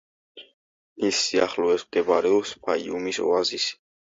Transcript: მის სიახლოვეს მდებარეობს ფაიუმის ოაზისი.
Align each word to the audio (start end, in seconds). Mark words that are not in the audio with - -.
მის 1.03 1.19
სიახლოვეს 1.27 1.85
მდებარეობს 1.91 2.57
ფაიუმის 2.65 3.25
ოაზისი. 3.29 3.79